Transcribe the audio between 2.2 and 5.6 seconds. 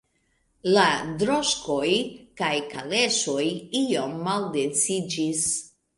kaj kaleŝoj iom maldensiĝis.